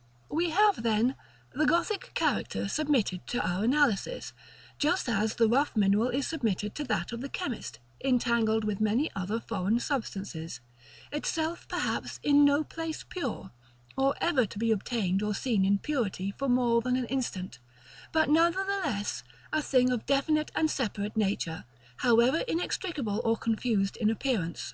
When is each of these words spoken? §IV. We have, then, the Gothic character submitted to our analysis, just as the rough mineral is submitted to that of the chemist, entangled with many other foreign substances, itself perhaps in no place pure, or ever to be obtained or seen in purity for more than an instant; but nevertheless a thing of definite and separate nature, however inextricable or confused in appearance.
§IV. 0.02 0.30
We 0.34 0.48
have, 0.48 0.82
then, 0.82 1.14
the 1.52 1.66
Gothic 1.66 2.12
character 2.14 2.68
submitted 2.68 3.26
to 3.26 3.46
our 3.46 3.64
analysis, 3.64 4.32
just 4.78 5.10
as 5.10 5.34
the 5.34 5.46
rough 5.46 5.76
mineral 5.76 6.08
is 6.08 6.26
submitted 6.26 6.74
to 6.76 6.84
that 6.84 7.12
of 7.12 7.20
the 7.20 7.28
chemist, 7.28 7.80
entangled 8.02 8.64
with 8.64 8.80
many 8.80 9.10
other 9.14 9.38
foreign 9.40 9.78
substances, 9.78 10.60
itself 11.12 11.68
perhaps 11.68 12.18
in 12.22 12.46
no 12.46 12.64
place 12.64 13.04
pure, 13.06 13.50
or 13.94 14.14
ever 14.22 14.46
to 14.46 14.58
be 14.58 14.72
obtained 14.72 15.22
or 15.22 15.34
seen 15.34 15.66
in 15.66 15.76
purity 15.76 16.30
for 16.30 16.48
more 16.48 16.80
than 16.80 16.96
an 16.96 17.04
instant; 17.08 17.58
but 18.10 18.30
nevertheless 18.30 19.22
a 19.52 19.60
thing 19.60 19.90
of 19.90 20.06
definite 20.06 20.50
and 20.56 20.70
separate 20.70 21.14
nature, 21.14 21.66
however 21.98 22.38
inextricable 22.48 23.20
or 23.22 23.36
confused 23.36 23.98
in 23.98 24.08
appearance. 24.08 24.72